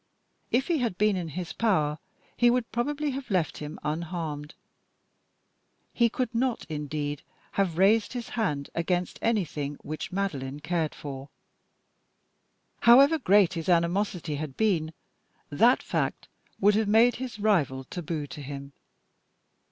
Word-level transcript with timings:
If 0.49 0.67
he 0.67 0.79
had 0.79 0.97
been 0.97 1.15
in 1.15 1.27
his 1.27 1.53
power 1.53 1.99
he 2.35 2.49
would 2.49 2.71
probably 2.71 3.11
have 3.11 3.29
left 3.29 3.59
him 3.59 3.77
unharmed. 3.83 4.55
He 5.93 6.09
could 6.09 6.33
not, 6.33 6.65
indeed, 6.69 7.21
have 7.51 7.77
raised 7.77 8.13
his 8.13 8.29
hand 8.29 8.71
against 8.73 9.19
anything 9.21 9.75
which 9.83 10.11
Madeline 10.11 10.59
cared 10.59 10.95
for. 10.95 11.29
However 12.79 13.19
great 13.19 13.53
his 13.53 13.69
animosity 13.69 14.37
had 14.37 14.57
been, 14.57 14.91
that 15.51 15.83
fact 15.83 16.27
would 16.59 16.73
have 16.73 16.87
made 16.87 17.17
his 17.17 17.37
rival 17.37 17.83
taboo 17.83 18.25
to 18.25 18.41
him. 18.41 18.73